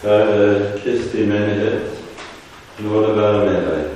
[0.00, 1.82] Kjære Kristi menighet,
[2.78, 3.88] nåde være med deg,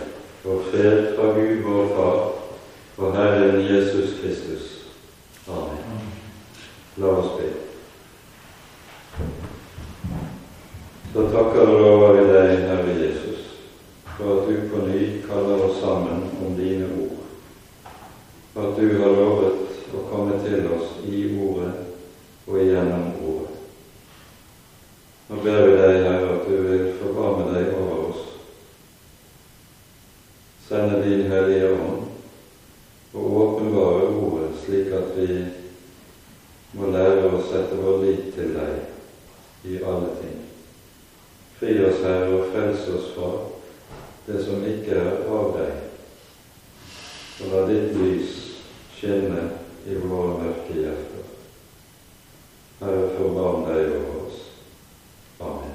[0.45, 2.19] og fred fra Gud vår Far
[2.97, 4.67] og Herren Jesus Kristus.
[5.49, 6.03] Amen.
[6.97, 7.49] La oss be.
[11.15, 13.49] Så takker og lover vi deg, Herre Jesus,
[14.19, 17.25] for at du på ny kaller oss sammen om dine ord,
[18.53, 21.73] for at du har lovet å komme til oss i ordet
[22.45, 23.55] og igjennom ordet.
[25.29, 28.25] Nå ber vi deg, Herre, at du vil forbarme deg over oss.
[30.67, 32.11] Sende din Hellige Ånd
[33.15, 35.39] og åpenbare ordet, slik at vi
[36.77, 40.43] må lære å sette vår lit til deg i alle ting.
[41.57, 43.33] Fri oss, Herre, og frels oss fra
[44.27, 45.83] det som ikke er av deg,
[47.41, 48.41] og ditt lys
[48.97, 49.49] skinne
[49.87, 51.25] i våre mørke hjerter.
[52.81, 54.41] Herre, forbarm deg over oss.
[55.41, 55.75] Amen.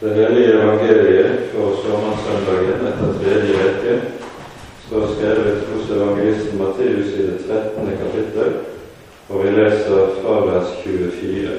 [0.00, 3.94] Det hellige evangeliet for sommersøndagen etter tredje rekke
[4.86, 7.90] står skrevet hos evangelisten Matteus i det 13.
[8.02, 8.52] kapittel,
[9.28, 11.58] og vi leser fra vers 24.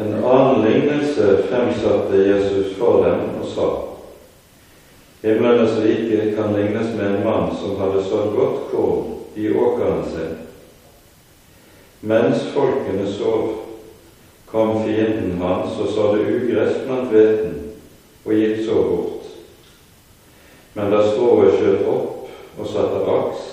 [0.00, 3.70] En annen lignelse fremsatte Jesus for dem og sa:"
[5.22, 10.36] Himlenes rike kan lignes med en mann som hadde sådd godt korn i åkeren sin.
[12.00, 13.48] Mens folkene sov,
[14.50, 17.58] kom fienden hans og sådde ugress blant hveten
[18.24, 19.28] og gikk så bort.
[20.74, 23.46] Men da strået skjøt opp og satte aks,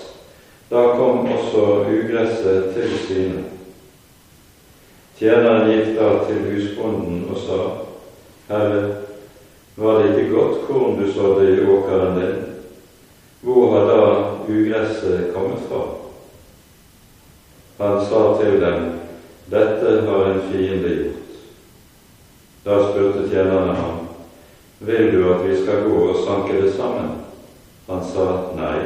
[0.70, 3.44] da kom også ugresset til sine.
[5.18, 7.62] Tjeneren gikk da til husbonden og sa,
[8.48, 8.82] Herre,
[9.78, 12.57] var det ikke godt korn du sådde i åkeren din?
[13.40, 14.04] Hvor har da
[14.48, 15.82] ugresset kommet fra?
[17.78, 18.90] Han sa til dem,
[19.46, 21.36] Dette har en fiende gjort.
[22.64, 24.08] Da spurte tjenerne ham,
[24.78, 27.08] Vil du at vi skal gå og sanke det sammen?
[27.88, 28.82] Han sa nei,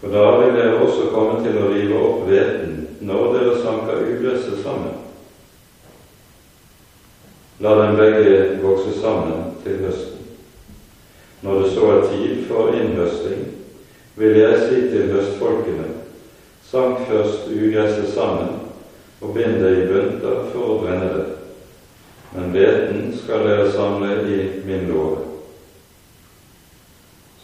[0.00, 4.62] for da vil dere også komme til å rive opp hveten når dere sanker ugresset
[4.62, 4.94] sammen.
[7.58, 10.17] La dem begge vokse sammen til høsten.
[11.42, 13.44] Når det så er tid for innhøsting,
[14.18, 15.86] vil jeg si til høstfolkene,
[16.66, 18.56] sank først ugresset sammen
[19.20, 21.26] og bind det i bunter for å brenne det.
[22.34, 25.24] Men hveten skal dere samle i min låve.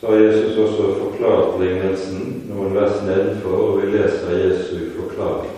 [0.01, 5.55] Så har Jesus også forklart lignelsen noen vers nedenfor, og vi leser Jesu forklaring.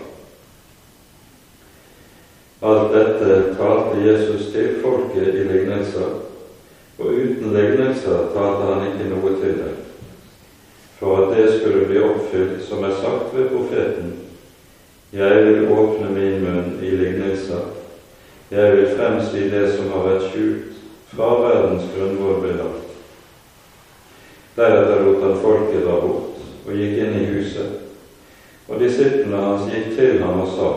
[2.61, 6.15] Alt dette talte Jesus til folket i lignelser,
[6.97, 9.75] og uten lignelser talte han ikke noe til dem,
[10.97, 14.15] for at det skulle bli oppfylt som er sagt ved profeten.
[15.13, 17.69] Jeg vil åpne min munn i lignelser,
[18.51, 20.77] jeg vil fremsi det som har vært skjult
[21.11, 22.93] fra verdens grunnvoll ble lagt.
[24.57, 27.83] Deretter lot han folket dra bort og gikk inn i huset,
[28.67, 30.71] og disiplene hans gikk til ham og sa:"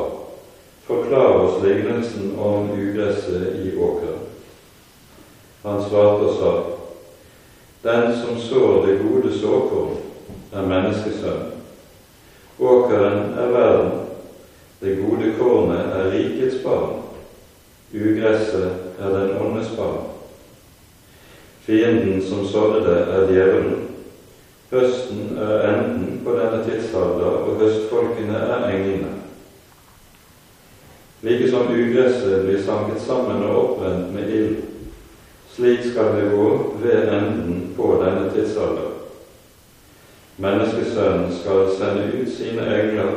[0.90, 4.29] Forklar oss lignelsen om ugresset i åkeren.
[5.62, 6.52] Han svarte og sa:"
[7.82, 9.96] Den som sår det gode såkorn,
[10.52, 11.52] er menneskesønn.
[12.58, 13.90] Åkeren er verden,
[14.80, 17.02] det gode kornet er rikets barn,
[17.94, 20.10] ugresset er den åndes barn.
[21.60, 23.86] Fienden som sådde det, er djevelen.
[24.70, 29.14] Høsten er enden på denne tidsalder, og høstfolkene er englene.
[31.22, 34.69] Like som ugresset blir sanket sammen og oppbrent med ild,
[35.60, 38.88] slik skal det gå ved enden på denne tidsalder.
[40.36, 43.10] Menneskesønnen skal sende ut sine engler,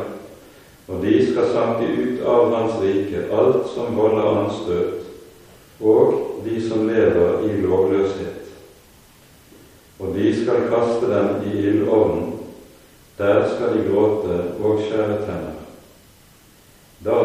[0.88, 5.08] og de skal sanke ut av hans rike alt som volder anstøt,
[5.80, 8.52] og de som lever i lovløshet.
[10.00, 12.30] Og de skal kaste dem i ildovnen,
[13.18, 15.60] der skal de gråte og skjære tenner.
[17.06, 17.20] Da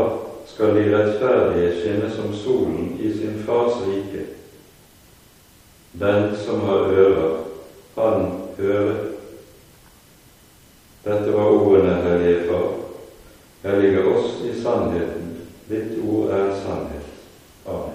[0.47, 4.29] skal de rettferdige skinne som solen i sin fars rike.
[5.93, 7.37] Den som har ører,
[7.95, 8.95] han hører.
[11.05, 12.73] Dette var ordene, Hellige Far.
[13.63, 15.37] Hellige oss i sannheten.
[15.69, 17.07] Ditt ord er sannhet.
[17.67, 17.95] Amen.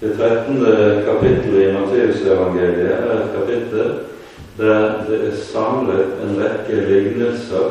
[0.00, 4.15] Det trettende kapittelet i Matteusevangeliet er et kapittel
[4.56, 7.70] der det er samlet en rekke lignelser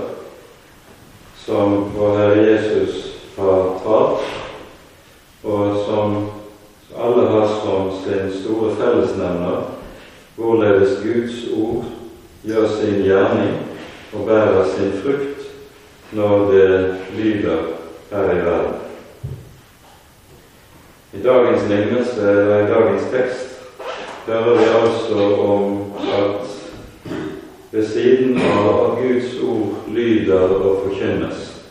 [1.46, 6.18] som vår Herre Jesus har tatt og som
[6.96, 9.72] alle har som sin store fellesnevner
[10.36, 11.86] hvorledes Guds ord
[12.46, 13.58] gjør sin gjerning
[14.14, 15.46] og bærer sin frukt
[16.12, 17.58] når det lyder
[18.12, 18.74] her i verden.
[21.14, 23.60] I dagens lignelse, eller i dagens tekst,
[24.26, 26.55] hører vi altså om at
[27.76, 31.64] ved siden av at Guds ord lyder og forkynnes,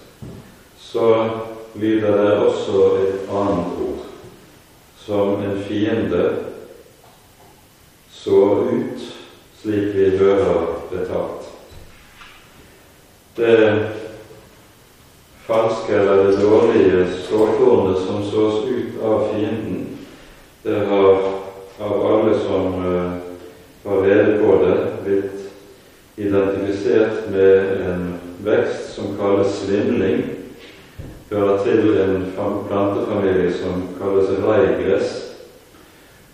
[0.77, 1.31] så
[1.75, 4.03] lyder det også et annet ord,
[5.01, 6.25] som en fiende
[8.13, 9.07] så ut,
[9.63, 11.49] slik vi hører det talt.
[13.37, 13.57] Det
[15.47, 19.89] falske eller det dårlige såkornet som sås ut av fienden,
[20.63, 21.33] det har
[21.81, 23.17] av alle som uh,
[23.85, 25.44] har rede på det, blitt
[26.17, 28.15] identifisert med en
[28.45, 30.23] vekst som kalles svimling.
[31.31, 35.13] Hører til en plantefamilie som kalles reigress,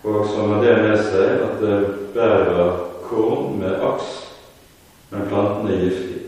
[0.03, 1.77] og som har det med seg at det
[2.13, 4.09] bærer korn med aks,
[5.11, 6.19] men planten er giftig.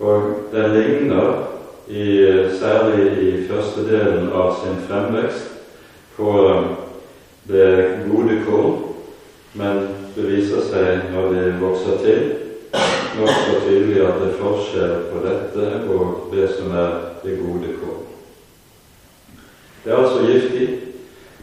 [0.00, 1.34] Og den ligner
[1.88, 2.06] i,
[2.58, 5.50] særlig i første delen av sin fremvekst,
[6.16, 6.30] på
[7.48, 7.70] det
[8.08, 8.76] gode korn,
[9.54, 12.24] men det viser seg når vi vokser til,
[13.18, 16.94] nokså tydelig at det er forskjell på dette og det som er
[17.24, 18.00] det gode kår.
[19.84, 20.68] Det er altså giftig,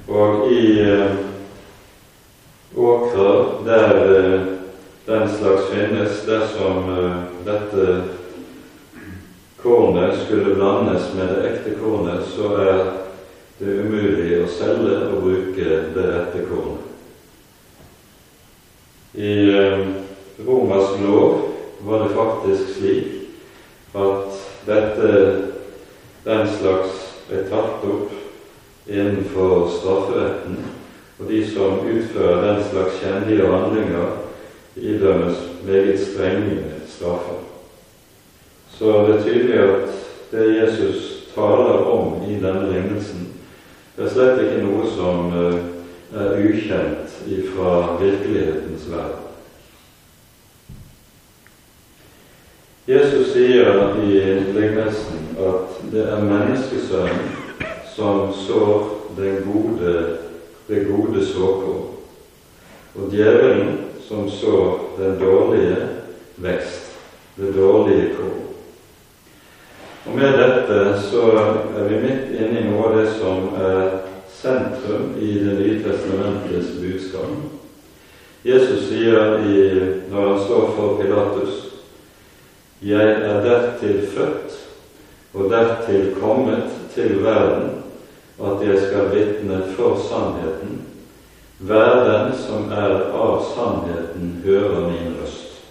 [0.08, 1.20] og i eh,
[2.76, 4.48] åkrer der eh,
[5.06, 7.88] den slags finnes dersom eh, dette
[9.62, 12.80] kornet skulle blandes med det ekte kornet, så er
[13.60, 16.91] det umulig å selge og bruke det rette kornet.
[19.14, 19.88] I eh,
[20.48, 21.42] romersk lov
[21.82, 23.08] var det faktisk slik
[23.94, 25.42] at dette,
[26.26, 28.14] den slags er tatt opp
[28.88, 30.62] innenfor strafferetten,
[31.20, 34.14] og de som utfører den slags kjennelige handlinger,
[34.76, 35.38] idømmes
[35.68, 37.44] meget strenge straffer.
[38.72, 39.90] Så det er tydelig at
[40.32, 43.28] det Jesus taler om i denne lignelsen,
[43.98, 45.60] det er slett ikke noe som eh,
[46.16, 49.28] er ukjent ifra virkelighetens verden.
[52.86, 54.18] Jesus sier i
[54.52, 57.30] lignelsen at det er menneskesønnen
[57.96, 59.94] som sår den gode,
[60.68, 61.88] det gode såkorn,
[62.96, 63.78] og djevelen
[64.08, 65.88] som sår den dårlige
[66.42, 66.96] vekst,
[67.38, 68.38] det dårlige korn.
[70.06, 71.28] Og Med dette så
[71.78, 74.11] er vi midt inne i noe av det som er
[74.42, 77.30] sentrum i Det nye testamentets budskap.
[78.44, 79.58] Jesus sier i,
[80.10, 81.68] når han står for Pilatus
[82.82, 84.58] Jeg er dertil født
[85.34, 87.70] og dertil kommet til verden
[88.42, 90.82] at jeg skal vitne for sannheten.
[91.62, 95.62] Hver den som er av sannheten, hører min røst.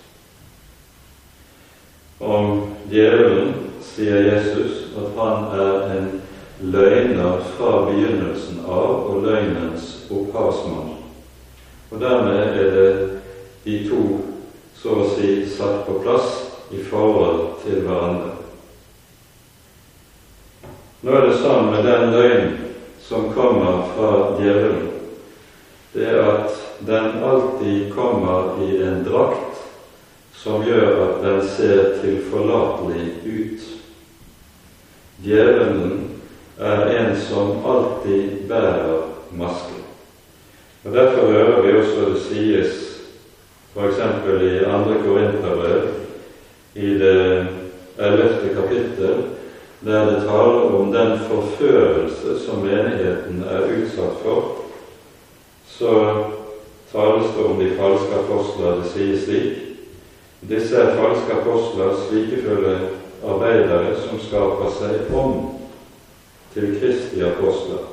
[2.20, 6.10] Om djevelen sier Jesus at han er en
[6.62, 10.96] løgner fra begynnelsen av og løgnens opphavsmann.
[11.90, 12.90] Og dermed er det
[13.64, 14.02] de to
[14.80, 16.28] så å si satt på plass
[16.72, 18.36] i forhold til hverandre.
[21.00, 22.50] Nå er det sånn med den løgn
[23.00, 24.90] som kommer fra djevelen,
[25.92, 29.64] det er at den alltid kommer i en drakt
[30.36, 33.64] som gjør at den ser tilforlatelig ut.
[35.24, 36.09] Djevelen
[36.58, 39.02] er en som alltid bærer
[39.32, 39.80] maske.
[40.84, 42.86] Og Derfor hører vi også det sies
[43.74, 43.98] f.eks.
[44.42, 45.88] i andre Korinterbrev,
[46.74, 47.46] i det
[47.98, 49.22] ellevte kapittel,
[49.84, 54.56] der det taler om den forførelse som menigheten er utsatt for,
[55.66, 55.94] så
[56.92, 58.80] tales det om de falske apostler.
[58.80, 59.66] Det sies slik
[60.48, 62.76] disse er falske apostler, slikefulle
[63.24, 65.59] arbeidere som skaper seg om
[66.54, 67.86] til Kristi apostler.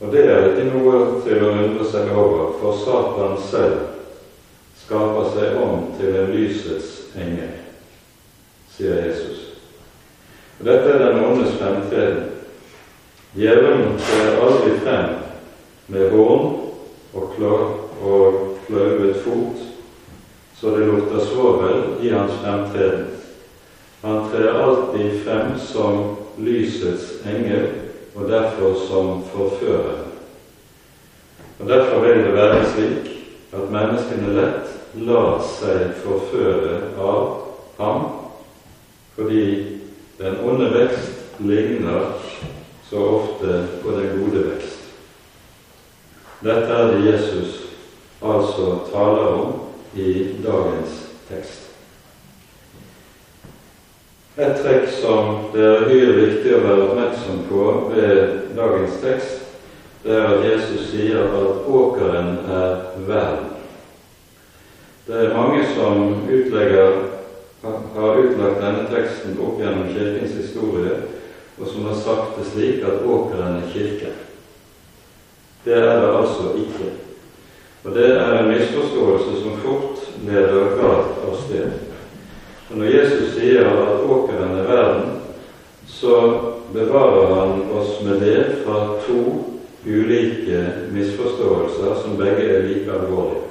[0.00, 3.78] Og det er ikke noe til å undre seg over, for Satan selv
[4.82, 7.54] skaper seg om til en lysets engel,
[8.76, 9.40] sier Jesus.
[10.60, 12.28] Og Dette er den ondes fremtreden.
[13.36, 15.16] Djevelen ser aldri frem
[15.92, 16.46] med horn
[17.16, 17.34] og,
[18.04, 19.66] og kløvet fot,
[20.56, 23.15] så det lukter svovel i hans fremtreden.
[24.06, 27.66] Han trer alltid frem som lysets engel,
[28.14, 30.04] og derfor som forfører.
[31.58, 33.10] Og Derfor vil det være slik
[33.50, 34.70] at menneskene lett
[35.08, 37.26] lar seg forføre av
[37.80, 38.06] ham,
[39.18, 39.42] fordi
[40.22, 42.14] den onde vekst ligner
[42.86, 44.86] så ofte på den gode vekst.
[46.46, 47.62] Dette er det Jesus
[48.22, 49.54] altså taler om
[49.98, 50.12] i
[50.46, 51.65] dagens tekst.
[54.36, 57.60] Et trekk som det er uhyre viktig å være oppmerksom på
[57.94, 58.18] ved
[58.58, 59.46] dagens tekst,
[60.04, 62.74] det er at Jesus sier at åkeren er
[63.08, 63.54] verden.
[65.06, 67.00] Det er mange som utlegger,
[67.64, 71.00] har utlagt denne teksten opp gjennom Kirkens historie,
[71.56, 74.20] og som har sagt det slik at åkeren er kirken.
[75.64, 76.92] Det er det altså ikke.
[77.88, 81.85] Og det er en misforståelse som fort leder galt av sted.
[82.70, 85.10] Og Når Jesus sier at åkeren er verden,
[85.86, 86.40] så
[86.72, 89.20] bevarer han oss med det fra to
[89.86, 93.44] ulike misforståelser som begge er like alvorlige.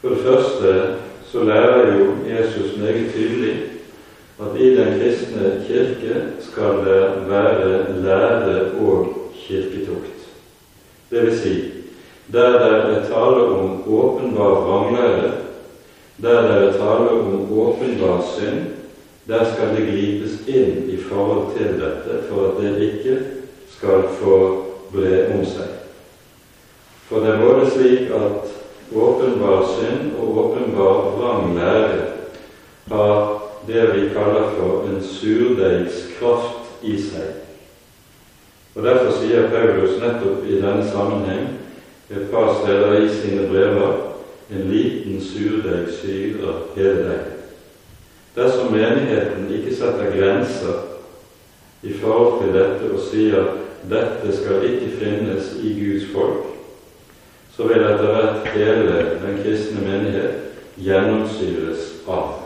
[0.00, 0.72] For det første
[1.32, 3.54] så lærer jo Jesus meget tydelig
[4.42, 10.28] at i den kristne kirke skal det være lære og kirketukt.
[11.10, 11.54] Det vil si,
[12.32, 15.32] der det er tale om åpenbar vranglære,
[16.16, 18.66] der det er tale om åpenbar synd,
[19.28, 23.18] der skal det gripes inn i forhold til dette for at det ikke
[23.70, 24.38] skal få
[24.92, 25.70] bre om seg.
[27.08, 28.50] For det er både slik at
[28.94, 32.00] åpenbar synd og åpenbar vrang lære
[32.90, 37.42] har det vi kaller for en surdeigskraft i seg.
[38.74, 41.58] Og Derfor sier Paulus nettopp i denne sammenheng
[42.10, 44.11] et par steder i sine brever
[44.52, 47.28] en liten surdeig syrer hele deg.
[48.36, 50.78] Dersom menigheten ikke setter grenser
[51.82, 53.50] i forhold til dette og sier
[53.90, 56.52] dette skal ikke finnes i Guds folk,
[57.56, 62.38] så vil etter hvert hele den kristne menighet gjennomsyres av.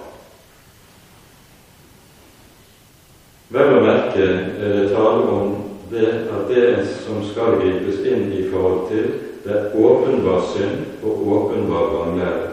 [3.55, 8.47] Vel å merke er det tale om det at det som skal gripes inn i
[8.51, 9.11] forhold til,
[9.45, 12.49] det er åpenbar synd og åpenbar vranglære.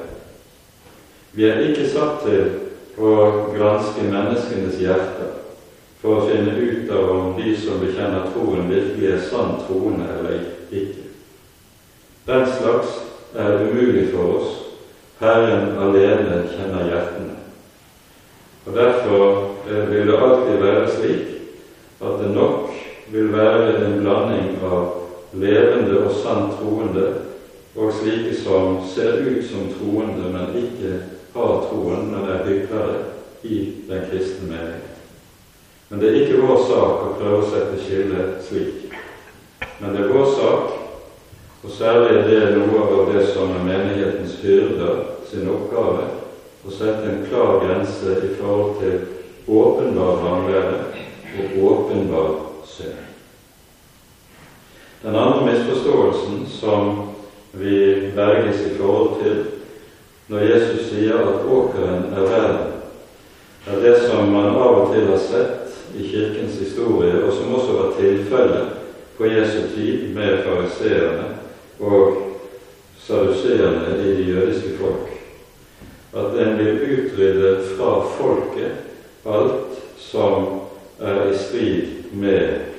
[1.34, 2.44] Vi er ikke satt til
[3.02, 3.14] å
[3.56, 5.40] granske menneskenes hjerter
[6.04, 10.44] for å finne ut av om de som bekjenner troen, virkelig er sant troende eller
[10.70, 11.08] ikke.
[12.28, 13.00] Den slags
[13.34, 14.60] er umulig for oss.
[15.24, 17.40] Herren alene kjenner hjertene.
[18.68, 19.26] Og Derfor
[19.68, 21.34] eh, vil det alltid være slik
[22.04, 22.83] at det nok
[23.14, 24.86] vil være en blanding av
[25.38, 27.08] levende og sant troende,
[27.76, 30.96] og slike som ser ut som troende, men ikke
[31.34, 32.96] har troen, men er hyklere
[33.44, 34.82] i den kristne mening.
[35.90, 38.96] Men det er ikke vår sak å prøve å sette skillet slik.
[39.78, 40.72] Men det er vår sak,
[41.64, 46.10] og særlig er det noe av det som er menighetens hyrder sin oppgave,
[46.66, 49.00] å sette en klar grense i forhold til
[49.54, 50.82] åpenbar vanlære
[51.44, 53.03] og åpenbar synd.
[55.04, 57.02] Den andre misforståelsen som
[57.52, 59.42] vi berges i forhold til
[60.28, 62.70] når Jesus sier at åkeren er verden,
[63.68, 67.76] er det som man av og til har sett i Kirkens historie, og som også
[67.76, 68.80] var tilfellet
[69.18, 71.28] på Jesu tid med fariseerne
[71.84, 72.18] og
[73.04, 75.12] saduseerne i de jødiske folk.
[76.16, 80.62] At en blir utryddet fra folket alt som
[81.00, 82.73] er i strid med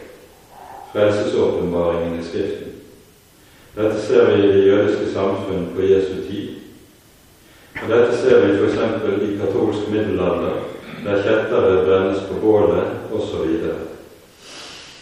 [0.95, 2.73] frelsesåpenbaringen i Skriften.
[3.75, 6.49] Dette ser vi i det jødiske samfunn på Jesu tid.
[7.83, 8.79] Og Dette ser vi f.eks.
[9.23, 10.61] i katolsk middelalder,
[11.05, 13.51] der kjettere brennes på bålet osv.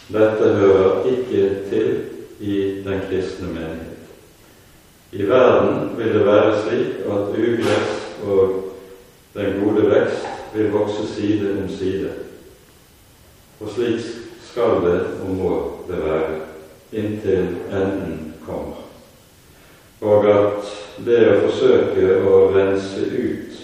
[0.09, 2.01] Dette hører ikke til
[2.41, 3.89] i den kristne menighet.
[5.13, 7.93] I verden vil det være slik at ugress
[8.25, 8.73] og
[9.35, 12.11] den gode vekst vil vokse side om side.
[13.61, 14.01] Og slik
[14.53, 16.41] skal det og må det være
[16.93, 18.83] inntil enden kommer.
[20.03, 20.73] Og at
[21.07, 23.61] det å forsøke å rense ut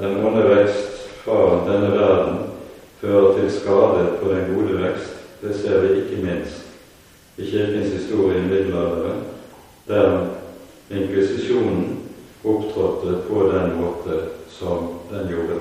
[0.00, 2.38] den onde vekst fra denne verden
[3.00, 6.66] fører til skade på den gode vekst, det ser vi ikke minst
[7.40, 9.22] i Kirkens historie i middelalderen,
[9.88, 10.18] der
[10.90, 11.98] inkvisisjonen
[12.44, 14.20] opptrådte på den måte
[14.52, 15.60] som den gjorde.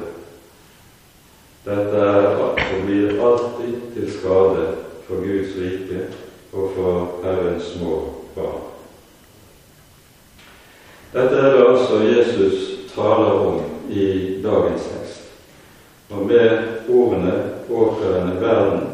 [1.66, 4.68] Dette er og blir alltid til skade
[5.10, 6.06] for Guds rike
[6.54, 7.96] og for Herrens små
[8.36, 8.66] barn.
[11.14, 14.06] Dette er det altså Jesus taler om i
[14.44, 15.32] dagens tekst.
[16.10, 16.50] Og med
[16.90, 17.34] ordene
[17.70, 18.88] 'åkeren i verden'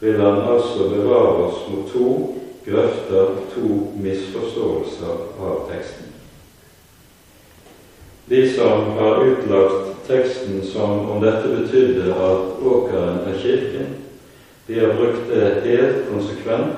[0.00, 2.36] vil han altså bevare oss mot to
[2.66, 6.06] grøfter, to misforståelser av teksten.
[8.28, 14.03] De som har utlagt teksten som om dette betydde at åkeren er kirken.
[14.66, 16.76] De har brukt det helt konsekvent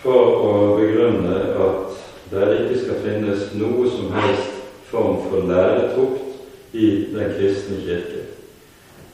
[0.00, 1.98] for å begrunne at
[2.30, 8.22] det ikke skal finnes noe som helst form for læretukt i den kristne kirke.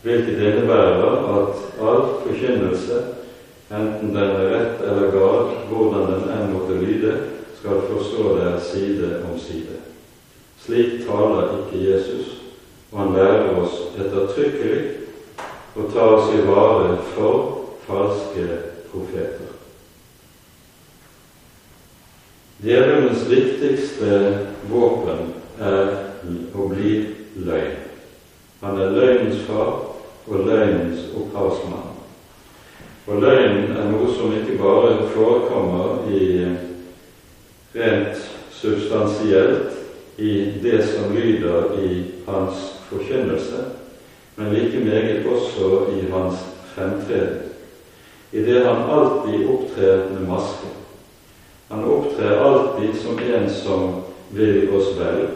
[0.05, 3.01] Hvilket innebærer at all forkynnelse,
[3.75, 7.17] enten den er rett eller gal, hvordan den enn måtte lyde,
[7.59, 9.81] skal forstå det side om side.
[10.63, 12.37] Slik taler ikke Jesus,
[12.93, 15.06] og han lærer oss ettertrykkelig
[15.77, 17.43] å ta oss i vare for
[17.87, 18.47] falske
[18.91, 19.53] profeter.
[22.65, 24.13] Djevelens viktigste
[24.71, 25.91] våpen er
[26.57, 26.95] å bli
[27.37, 27.83] løgn.
[28.63, 29.75] Han er løgnens far
[30.27, 31.93] og løgnens opphavsmann.
[33.07, 36.49] Og løgnen er noe som ikke bare forekommer i
[37.77, 38.25] rent
[38.57, 39.77] substansielt
[40.17, 40.33] i
[40.65, 41.91] det som lyder i
[42.27, 42.76] hans
[44.37, 46.35] men like meget også i hans
[46.75, 47.39] fremtreden,
[48.33, 50.67] i det han alltid opptrer med maske.
[51.69, 55.27] Han opptrer alltid som en som vil oss vel.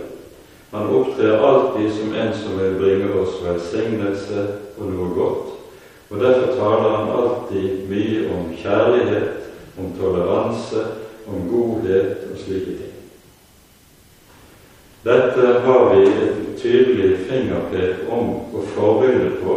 [0.70, 4.46] Han opptrer alltid som en som vil bringe oss velsignelse
[4.78, 5.56] og noe godt.
[6.10, 10.86] Og Derfor taler han alltid mye om kjærlighet, om toleranse,
[11.26, 12.89] om godhet og slike ting.
[15.04, 19.56] Dette har vi et tydelig fingerpek om og forbilde på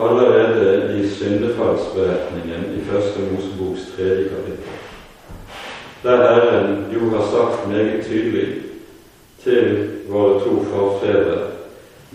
[0.00, 4.84] allerede i syndefallsberetningen i Første Moseboks tredje kapittel
[6.04, 8.48] der Herren jo har sagt meget tydelig
[9.42, 11.38] til våre to forfedre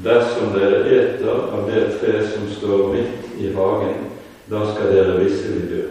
[0.03, 4.05] dersom dere eter av det tre som står midt i hagen,
[4.50, 5.81] da skal dere visselig dø.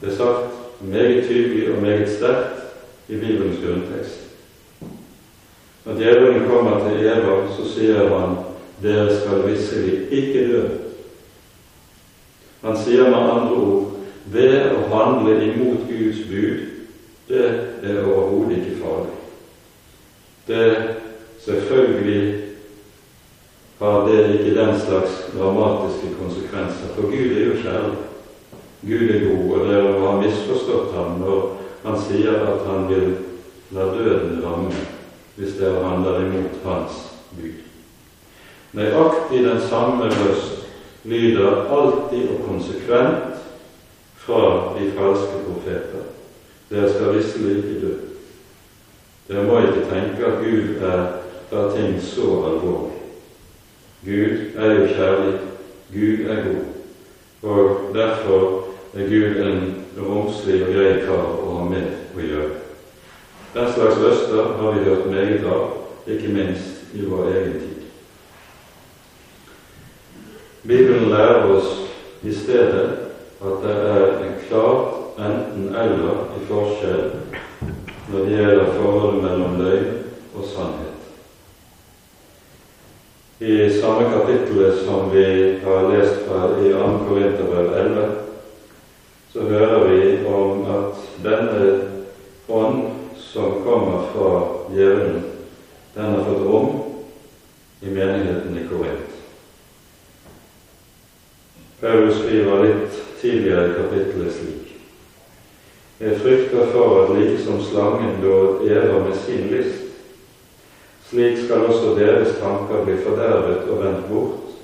[0.00, 2.64] Det er sagt meget tydelig og meget sterkt
[3.08, 4.31] i Bibelens grunntekst.
[5.84, 8.36] Når djevelen kommer til Eva, så sier han
[8.82, 10.62] dere skal visselig ikke dø.
[12.62, 13.88] Han sier med andre ord
[14.30, 16.68] ved å handle imot Guds bud,
[17.26, 17.48] det
[17.82, 19.18] er overhodet ikke farlig.
[20.46, 20.68] Det
[21.42, 22.22] selvfølgelig
[23.82, 27.98] har det ikke den slags dramatiske konsekvenser, for Gud er jo kjærlig.
[28.82, 31.44] Gud er god, og dere har ha misforstått ham når
[31.82, 33.14] han sier at han vil
[33.74, 34.91] la døden ramme
[35.36, 36.98] hvis dere handler imot hans
[37.36, 37.62] bud.
[38.72, 40.68] Nøyaktig den samme røst
[41.04, 43.40] lyder alltid og konsekvent
[44.16, 44.42] fra
[44.78, 46.06] de falske profeter.
[46.70, 47.94] Dere skal visselig ikke dø.
[49.28, 52.98] Dere må ikke tenke at Gud er tar ting så alvorlig.
[54.04, 55.38] Gud er jo kjærlig.
[55.92, 56.64] Gud er god.
[57.42, 58.64] Og derfor
[58.94, 62.71] er Gud en romslig og grei kar å ha med å gjøre.
[63.54, 65.70] Den slags røster har vi hørt meget av,
[66.08, 67.82] ikke minst i vår egen tid.
[70.62, 71.68] Bibelen lærer oss
[72.22, 72.86] i stedet
[73.42, 77.10] at det er en klart enten-eller i forskjell
[78.12, 79.92] når det gjelder forholdet mellom løgn
[80.34, 80.88] og sannhet.
[83.42, 85.26] I samme kapittel som vi
[85.64, 86.88] har lest fra i 2.
[87.08, 88.08] Korinterbrev 11,
[89.32, 91.70] så hører vi om at denne
[92.48, 93.01] ånd
[93.32, 95.22] som kommer fra djevelen,
[95.94, 96.82] den har fått rom
[97.80, 99.08] i menigheten i Korint.
[101.80, 104.68] Paulus skriver litt tidligere i kapittelet slik.
[106.02, 108.36] Jeg frykter for at like som slangen lå
[108.68, 109.90] Eva med sin list,
[111.08, 114.56] slik skal også deres tanker bli fordervet og vendt bort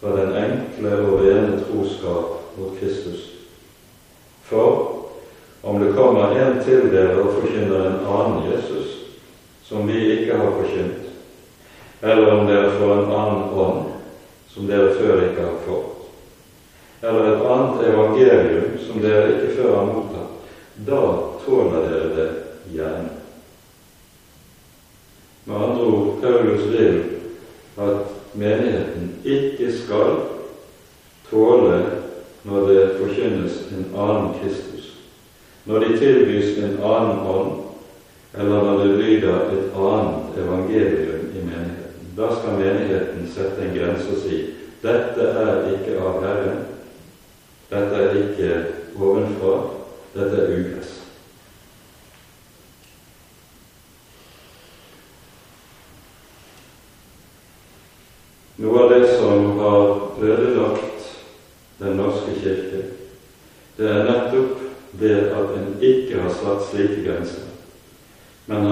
[0.00, 3.32] fra den enkle og rene troskap mot Kristus.
[4.48, 4.95] For
[5.66, 8.92] om det kommer en til dere og forkynner en annen Jesus,
[9.66, 11.08] som vi ikke har forkynt,
[12.06, 13.88] eller om dere får en annen ånd,
[14.52, 16.04] som dere før ikke har fått,
[17.02, 20.52] eller et annet evangelium som dere ikke før har mottatt,
[20.86, 21.00] da
[21.42, 22.28] tåler dere det
[22.76, 23.10] gjerne.
[25.50, 27.02] Med andre ord, Paulus vil
[27.76, 30.14] at menigheten ikke skal
[31.30, 31.82] tåle
[32.46, 34.65] når det forkynnes en annen Kristus,
[35.66, 37.62] når de tilbys en annen ånd,
[38.38, 42.12] eller når det lyder et annet evangelium i menigheten.
[42.16, 44.42] Da skal menigheten sette en grense og si
[44.82, 46.60] dette er ikke av Herren,
[47.70, 48.50] dette er ikke
[48.94, 49.56] ovenfra,
[50.14, 50.92] dette er ugress.
[58.56, 59.82] Noe av det som har
[60.22, 60.92] ødelagt
[61.76, 62.78] Den norske kirke,
[63.76, 64.62] det er nettopp
[64.96, 65.74] det at en
[66.22, 67.52] har satt slike grenser.
[68.46, 68.64] Men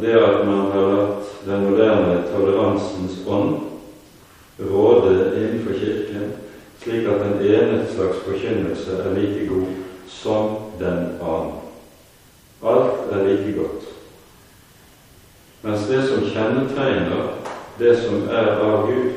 [0.00, 3.60] det at man har latt den moderne toleransens ånd
[4.58, 6.32] råde innenfor Kirken,
[6.82, 9.66] slik at den ene slags forkynnelse er like god
[10.08, 11.54] som den annen.
[12.62, 13.86] Alt er like godt.
[15.62, 17.32] Mens det som kjennetegner
[17.78, 19.12] det som er av Gud,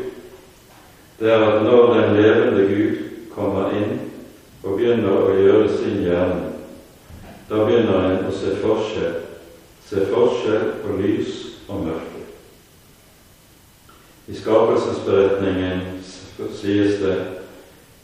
[1.19, 2.97] det er at når den levende Gud
[3.33, 3.99] kommer inn
[4.63, 6.50] og begynner å gjøre sin gjerning,
[7.51, 9.17] da begynner en å se forskjell,
[9.83, 11.33] se forskjell på lys
[11.67, 12.21] og mørke.
[14.31, 15.81] I skapelsesberetningen
[16.55, 17.17] sies det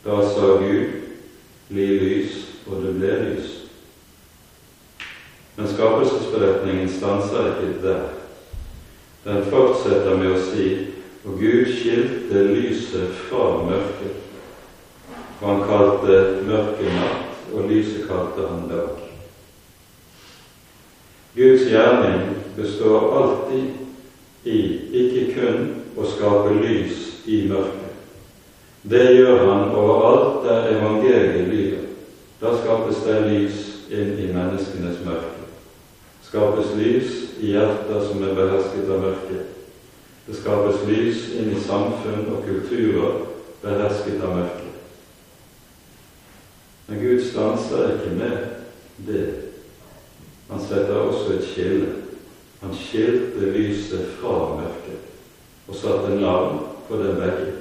[0.04, 0.98] da sa Gud
[1.70, 2.36] bli lys,
[2.68, 3.56] og det ble lys.
[5.56, 8.06] Men skapelsesberetningen stanser ikke der.
[9.24, 10.68] Den fortsetter med å si
[11.24, 14.24] og Gud skilte lyset fra mørket.
[15.40, 19.07] Og han kalte mørket natt, og lyset kalte han dag.
[21.38, 24.60] Guds gjerning består alltid i
[25.04, 27.96] ikke kun å skape lys i mørket.
[28.88, 31.90] Det gjør han overalt der evangeliet lyder.
[32.42, 35.38] Da skapes det lys inn i menneskenes mørke
[36.28, 39.54] skapes lys i hjerter som er behersket av mørket.
[40.28, 43.22] Det skapes lys inn i samfunn og kulturer
[43.64, 44.74] behersket av mørket.
[46.88, 48.38] Men Gud stanser ikke med
[49.08, 49.26] det.
[50.50, 51.88] Han setter også et skille.
[52.62, 57.54] Han skilte lyset fra mørket og satte navn på den begge.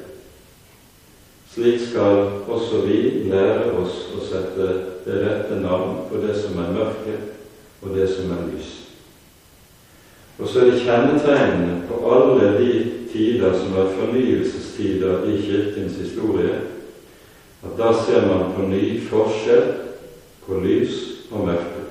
[1.51, 2.99] Slik skal også vi
[3.31, 4.67] lære oss å sette
[5.07, 7.33] det rette navn på det som er mørket,
[7.83, 8.73] og det som er lys.
[10.39, 12.73] Og så er det kjennetegnene på alle de
[13.13, 16.61] tider som er fornyelsestider i Kirkens historie,
[17.65, 19.73] at da ser man på ny forskjell
[20.45, 21.86] på lys og mørke.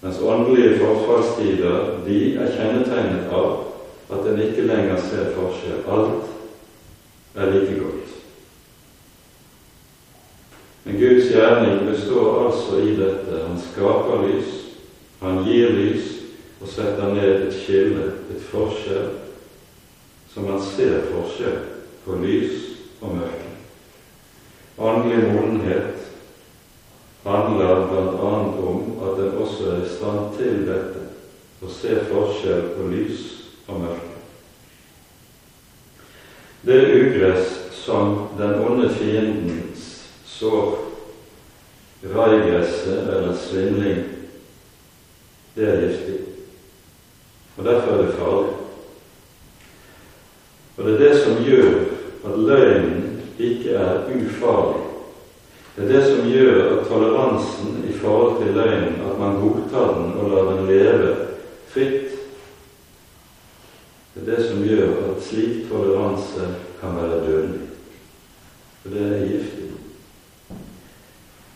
[0.00, 3.66] Mens åndelige forfallstider de er kjennetegnet av
[4.10, 5.82] at en ikke lenger ser forskjell.
[5.86, 8.14] Alt er like godt.
[10.84, 13.42] Men Guds gjerning består altså i dette.
[13.46, 14.56] Han skaper lys,
[15.20, 16.16] han gir lys
[16.60, 19.12] og setter ned et skille, et forskjell,
[20.32, 21.60] så man ser forskjell
[22.04, 22.66] på lys
[23.00, 23.48] og mørke.
[24.80, 25.99] Åndelig modenhet
[27.24, 28.34] handler bl.a.
[28.68, 31.06] om at en også er i stand til dette,
[31.60, 33.26] og ser forskjell på lys
[33.68, 34.06] og mørke.
[36.62, 40.78] Det ugress som den onde fiendens sår,
[42.14, 44.04] raigresset eller svindling,
[45.54, 46.18] det er giftig.
[47.56, 48.52] Og derfor er det farlig.
[50.76, 51.74] Og det er det som gjør
[52.24, 54.89] at løgnen ikke er ufarlig.
[55.80, 60.10] Det er det som gjør at toleransen i forhold til løgnen, at man godtar den
[60.12, 61.14] og lar den leve
[61.72, 62.10] fritt,
[64.14, 66.48] det er det som gjør at slik toleranse
[66.80, 67.60] kan være dødelig.
[68.82, 69.70] For det er giftig.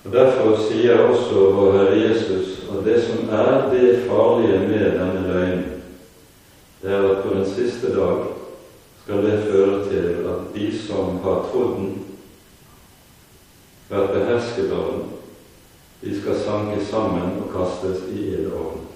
[0.04, 5.26] Og Derfor sier også vår Herre Jesus at det som er det farlige med denne
[5.28, 5.68] løgnen,
[6.82, 8.24] det er at på den siste dag
[9.04, 12.03] skal det føre til at de som har trodd den,
[13.94, 15.04] vært behersket av den,
[16.04, 18.90] de skal sanke sammen og kastes i ildovnen.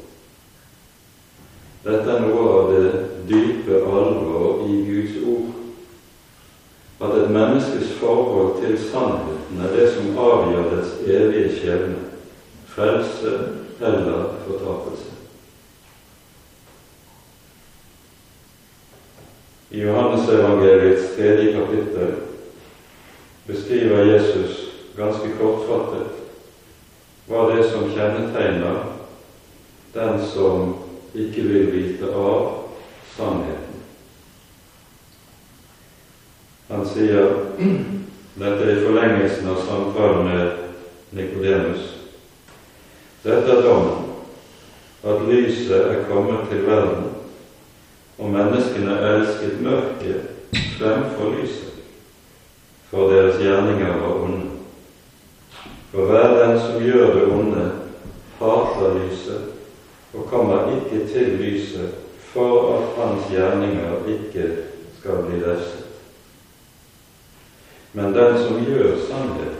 [1.84, 2.88] Dette er noe av det
[3.30, 5.54] dype alvor i Guds ord.
[6.98, 12.04] At et menneskes forhold til sannheten er det som avgjør dets evige skjebne
[12.74, 13.34] frelse
[13.80, 15.14] eller fortapelse.
[19.70, 22.14] I Johannes evangeliets tredje kapittel
[23.46, 24.67] beskriver Jesus
[24.98, 26.06] ganske kortfattet
[27.26, 28.82] var det som kjennetegner
[29.92, 30.74] den som
[31.14, 32.64] ikke vil vite av
[33.16, 33.78] sannheten.
[36.68, 37.30] Han sier
[38.38, 41.94] dette er i forlengelsen av samtalen med Nikodemus.
[43.22, 44.10] Dette er dommen,
[45.02, 47.08] at lyset er kommet til verden,
[48.18, 51.80] og menneskene elsket mørket fremfor lyset,
[52.90, 54.47] for deres gjerninger var onde.
[55.90, 57.70] For hver den som gjør det onde,
[58.38, 59.44] hater lyset
[60.14, 61.94] og kommer ikke til lyset
[62.32, 64.48] for at hans gjerninger ikke
[64.98, 65.84] skal bli refset.
[67.92, 69.54] Men den som gjør sannhet,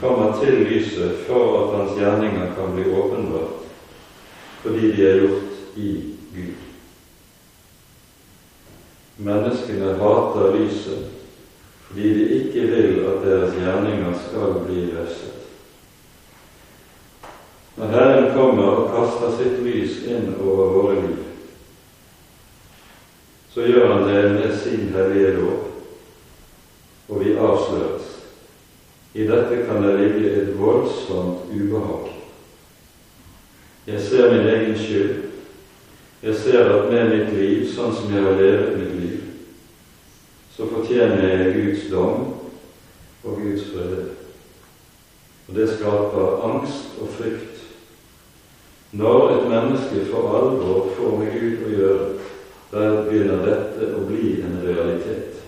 [0.00, 3.68] kommer til lyset for at hans gjerninger kan bli åpenbart,
[4.62, 5.90] fordi de er gjort i
[6.34, 6.54] Gud.
[9.16, 11.23] Menneskene hater lyset
[11.94, 15.34] fordi de ikke vil at deres gjerninger skal bli løset.
[17.76, 21.20] Når Herren kommer og kaster sitt lys inn over våre liv,
[23.54, 25.68] så gjør han det med sin hellige lov,
[27.08, 28.08] og vi avsløres.
[29.14, 32.10] I dette kan det ligge et voldsomt ubehag.
[33.86, 35.14] Jeg ser min egen skyld.
[36.22, 39.20] Jeg ser at med mitt liv, sånn som jeg har levet mitt liv,
[40.56, 42.26] så fortjener jeg Guds dom
[43.24, 44.04] og Guds vrede.
[45.48, 47.50] Og det skaper angst og frykt.
[48.92, 52.10] Når et menneske for alvor får med Gud å gjøre,
[52.70, 55.40] da begynner dette å bli en realitet.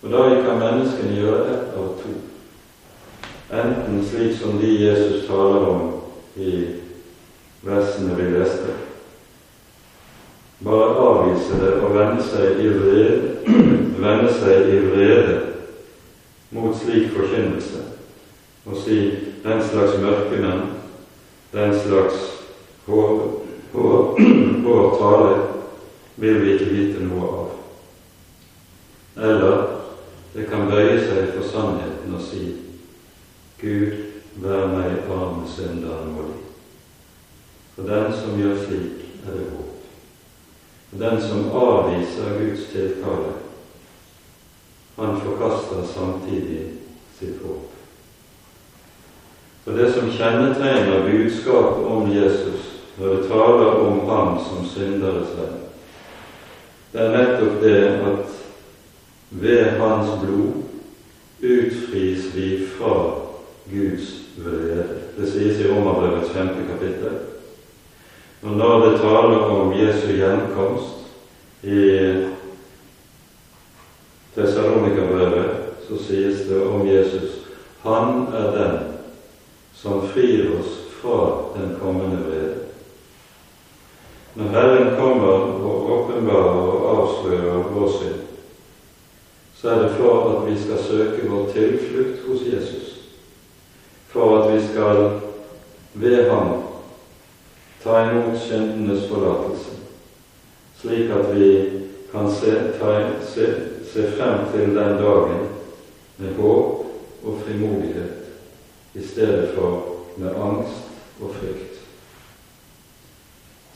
[0.00, 2.14] Og da kan menneskene gjøre ett av to.
[3.50, 5.82] Enten slik som de Jesus taler om
[6.38, 6.52] i
[7.66, 8.78] versene vi leste,
[10.64, 13.20] bare avvise det og vende seg i vrede,
[14.04, 15.38] vende seg i vrede
[16.50, 17.86] mot slik forkynnelse
[18.68, 18.98] og si
[19.44, 20.66] den slags mørkemenn,
[21.52, 22.26] den slags
[22.86, 23.40] hår
[25.00, 25.36] tale
[26.16, 27.52] vil vi ikke vite noe av.
[29.16, 29.62] Eller
[30.34, 32.44] det kan bøye seg for sannheten og si
[33.60, 33.96] Gud,
[34.40, 36.38] vær meg arme synderen nådig.
[37.74, 39.69] For den som gjør slik, er det håp.
[40.90, 43.32] Den som avviser Guds tiltale,
[44.96, 46.64] han forkaster samtidig
[47.18, 47.70] sitt håp.
[49.64, 52.66] For det som kjennetegner budskapet om Jesus
[52.98, 55.60] når det taler om ham som synderes venn,
[56.92, 58.36] det er nettopp det at
[59.30, 60.64] ved Hans blod
[61.40, 62.96] utfris vi fra
[63.70, 64.86] Guds vrede.
[65.16, 67.20] Det sies i Romerbrevets femte kapittel.
[68.42, 70.96] Og når det taler om Jesu gjenkomst
[71.62, 71.80] i
[74.34, 75.50] Tessalonika-brevet,
[75.88, 77.36] så sies det om Jesus
[77.82, 78.78] Han er den
[79.74, 81.20] som frir oss fra
[81.56, 82.56] den kommende vrede.
[84.34, 88.20] Når Herren kommer og åpenbarer og avslører vår synd,
[89.56, 92.94] så er det for at vi skal søke vår tilflukt hos Jesus,
[94.08, 95.20] for at vi skal
[95.94, 96.69] ved ham
[97.82, 99.70] ta imot syndenes forlatelse,
[100.80, 101.50] slik at vi
[102.12, 102.94] kan se, ta,
[103.34, 103.46] se,
[103.92, 105.48] se frem til den dagen
[106.18, 106.86] med håp
[107.24, 108.20] og frimodighet
[108.94, 110.90] i stedet for med angst
[111.20, 111.80] og frykt.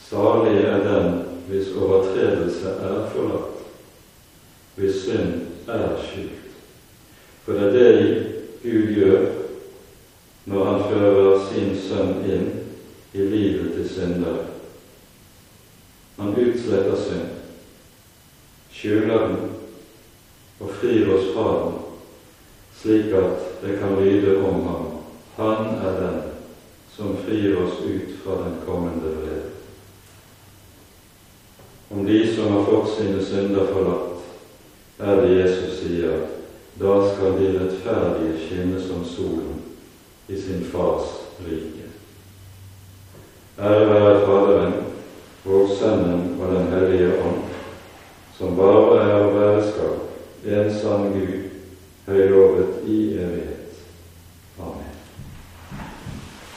[0.08, 3.64] Salig er den hvis overtredelse er forlatt,
[4.76, 6.52] hvis synd er skjult.
[7.44, 8.26] For det er det
[8.62, 9.26] Gud gjør
[10.44, 12.48] når Han fører sin sønn inn
[13.14, 14.46] i livet til syndere.
[16.18, 17.30] Han utsletter synd,
[18.72, 19.36] skjuler den
[20.60, 21.78] og frir oss fra den,
[22.84, 24.86] slik at det kan lyde om ham.
[25.40, 26.22] Han er den
[26.94, 29.54] som frir oss ut fra den kommende vrede
[31.94, 34.22] om de som har fått sine synder forlatt,
[34.98, 36.24] er det Jesus sier,
[36.80, 39.60] da skal de rettferdige skinne som solen
[40.26, 41.12] i sin Fars
[41.46, 41.86] rike.
[43.58, 44.74] Ære være Faderen
[45.44, 47.44] og Sønnen og Den hellige ånd,
[48.38, 49.94] som bare er og være skal,
[50.44, 51.46] en sann Gud,
[52.06, 52.43] høy evighet.